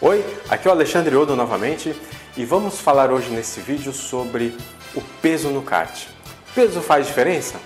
[0.00, 1.92] Oi, aqui é o Alexandre Odo novamente
[2.36, 4.56] e vamos falar hoje nesse vídeo sobre
[4.94, 6.06] o peso no kart.
[6.54, 7.58] Peso faz diferença?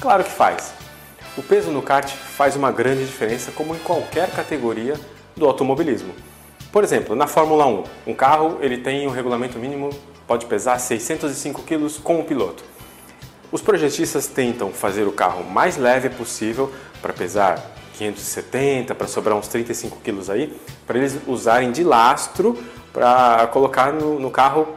[0.00, 0.74] Claro que faz.
[1.38, 4.98] O peso no kart faz uma grande diferença como em qualquer categoria
[5.36, 6.12] do automobilismo.
[6.72, 9.90] Por exemplo, na Fórmula 1, um carro ele tem um regulamento mínimo
[10.26, 12.64] pode pesar 605 kg com o piloto.
[13.52, 17.64] Os projetistas tentam fazer o carro mais leve possível para pesar
[17.94, 20.56] 570, para sobrar uns 35 quilos aí,
[20.86, 22.58] para eles usarem de lastro
[22.92, 24.68] para colocar no, no, carro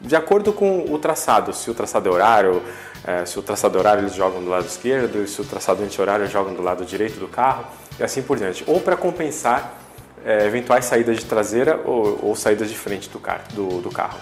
[0.00, 1.52] de acordo com o traçado.
[1.52, 2.62] Se o traçado é horário,
[3.04, 6.26] é, se o traçado é horário eles jogam do lado esquerdo, se o traçado anti-horário
[6.26, 7.64] jogam do lado direito do carro
[7.98, 8.64] e assim por diante.
[8.66, 9.78] Ou para compensar
[10.24, 14.18] é, eventuais saídas de traseira ou, ou saídas de frente do, car do, do carro.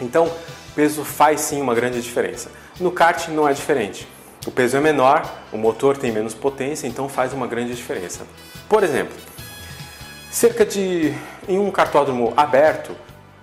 [0.00, 0.30] Então,
[0.74, 2.50] peso faz sim uma grande diferença.
[2.80, 4.08] No kart não é diferente.
[4.44, 8.26] O peso é menor, o motor tem menos potência, então faz uma grande diferença.
[8.68, 9.14] Por exemplo,
[10.30, 11.14] cerca de
[11.48, 12.96] em um cartódromo aberto,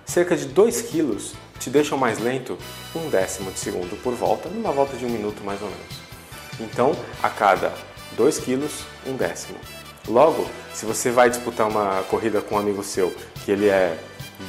[0.04, 1.16] cerca de 2 kg
[1.58, 2.58] te deixam mais lento
[2.94, 6.00] um décimo de segundo por volta, numa volta de um minuto mais ou menos.
[6.58, 7.72] Então, a cada
[8.16, 8.68] 2 kg,
[9.06, 9.58] um décimo.
[10.06, 13.96] Logo, se você vai disputar uma corrida com um amigo seu que ele é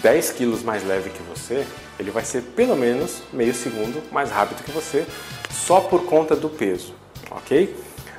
[0.01, 1.65] 10 quilos mais leve que você,
[1.99, 5.05] ele vai ser pelo menos meio segundo mais rápido que você,
[5.49, 6.95] só por conta do peso,
[7.29, 7.75] ok?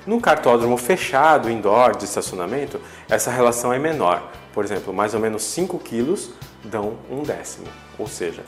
[0.06, 4.30] Num cartódromo fechado, indoor, de estacionamento, essa relação é menor.
[4.52, 6.30] Por exemplo, mais ou menos 5 quilos
[6.64, 7.66] dão um décimo.
[7.98, 8.42] Ou seja,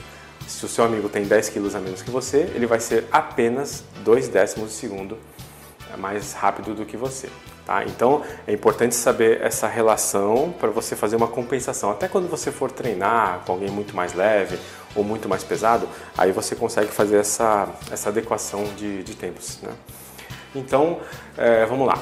[0.46, 3.84] se o seu amigo tem 10 quilos a menos que você, ele vai ser apenas
[4.04, 5.16] 2 décimos de segundo
[5.96, 7.28] mais rápido do que você.
[7.64, 7.82] Tá?
[7.84, 11.90] Então é importante saber essa relação para você fazer uma compensação.
[11.90, 14.58] Até quando você for treinar com alguém muito mais leve
[14.94, 19.58] ou muito mais pesado, aí você consegue fazer essa, essa adequação de, de tempos.
[19.62, 19.72] Né?
[20.54, 21.00] Então
[21.36, 21.98] é, vamos lá.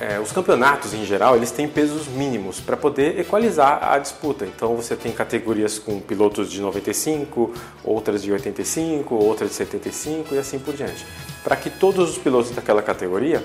[0.00, 4.44] É, os campeonatos em geral eles têm pesos mínimos para poder equalizar a disputa.
[4.44, 7.52] Então você tem categorias com pilotos de 95,
[7.84, 11.06] outras de 85, outras de 75 e assim por diante.
[11.44, 13.44] Para que todos os pilotos daquela categoria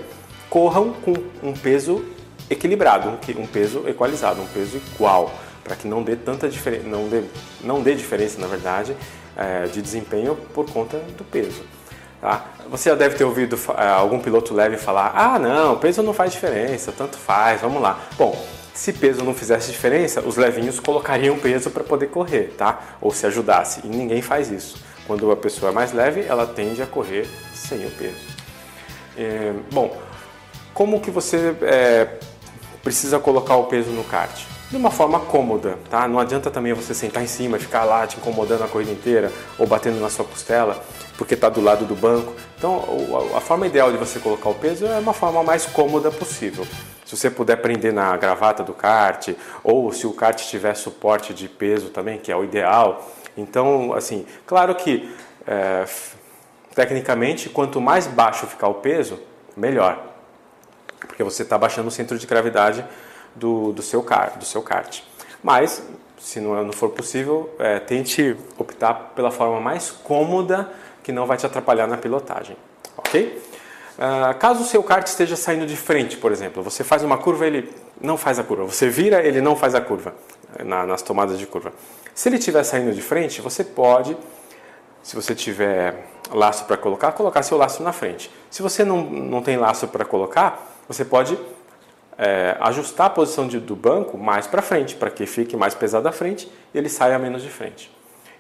[0.50, 1.14] corram com
[1.44, 2.04] um peso
[2.50, 7.24] equilibrado, um peso equalizado, um peso igual, para que não dê tanta diferença, não dê,
[7.62, 8.96] não dê diferença, na verdade,
[9.36, 11.62] é, de desempenho por conta do peso.
[12.20, 12.46] Tá?
[12.70, 16.32] Você já deve ter ouvido é, algum piloto leve falar: ah, não, peso não faz
[16.32, 18.00] diferença, tanto faz, vamos lá.
[18.18, 22.80] Bom, se peso não fizesse diferença, os levinhos colocariam peso para poder correr, tá?
[23.02, 23.82] Ou se ajudasse.
[23.84, 24.84] E ninguém faz isso.
[25.06, 28.38] Quando a pessoa é mais leve, ela tende a correr sem o peso.
[29.18, 29.98] É, bom,
[30.74, 32.08] como que você é,
[32.84, 34.57] precisa colocar o peso no kart?
[34.70, 36.08] De uma forma cômoda, tá?
[36.10, 39.66] Não adianta também você sentar em cima ficar lá te incomodando a corrida inteira ou
[39.66, 40.84] batendo na sua costela
[41.18, 42.34] porque está do lado do banco.
[42.58, 42.84] Então,
[43.36, 46.68] a forma ideal de você colocar o peso é uma forma mais cômoda possível.
[47.06, 49.30] Se você puder prender na gravata do kart,
[49.64, 53.10] ou se o kart tiver suporte de peso também, que é o ideal.
[53.38, 55.10] Então, assim, claro que
[55.48, 55.86] é,
[56.76, 59.18] tecnicamente, quanto mais baixo ficar o peso,
[59.56, 60.08] melhor
[61.18, 62.86] porque você está baixando o centro de gravidade
[63.36, 65.02] do, do, seu, car, do seu kart.
[65.44, 65.84] Mas,
[66.20, 70.72] se não, não for possível, é, tente optar pela forma mais cômoda
[71.04, 72.58] que não vai te atrapalhar na pilotagem,
[72.98, 73.42] ok?
[73.98, 77.48] Uh, caso o seu kart esteja saindo de frente, por exemplo, você faz uma curva,
[77.48, 78.66] ele não faz a curva.
[78.66, 80.14] Você vira, ele não faz a curva
[80.64, 81.74] na, nas tomadas de curva.
[82.14, 84.16] Se ele estiver saindo de frente, você pode,
[85.02, 88.32] se você tiver laço para colocar, colocar seu laço na frente.
[88.52, 91.38] Se você não, não tem laço para colocar, você pode
[92.18, 96.08] é, ajustar a posição de, do banco mais para frente, para que fique mais pesado
[96.08, 97.92] à frente e ele saia menos de frente.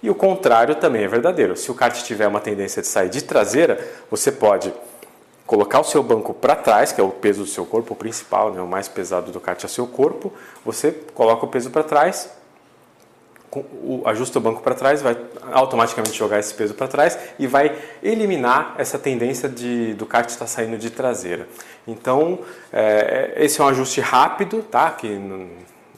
[0.02, 1.56] E o contrário também é verdadeiro.
[1.56, 3.80] Se o kart tiver uma tendência de sair de traseira,
[4.10, 4.74] você pode
[5.46, 8.62] colocar o seu banco para trás, que é o peso do seu corpo principal, né?
[8.62, 10.32] o mais pesado do kart é o seu corpo.
[10.66, 12.30] Você coloca o peso para trás,
[14.06, 15.18] ajusta o banco para trás, vai
[15.52, 20.48] automaticamente jogar esse peso para trás e vai eliminar essa tendência de, do kart estar
[20.48, 21.48] saindo de traseira.
[21.88, 22.40] Então,
[22.72, 24.92] é, esse é um ajuste rápido, tá?
[24.92, 25.20] que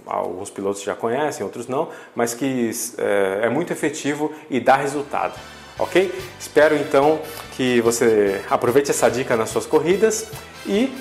[0.06, 5.34] alguns pilotos já conhecem, outros não, mas que é, é muito efetivo e dá resultado.
[5.78, 6.14] Ok?
[6.38, 7.22] Espero então
[7.56, 10.30] que você aproveite essa dica nas suas corridas
[10.66, 10.94] e,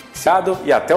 [0.65, 0.97] e até o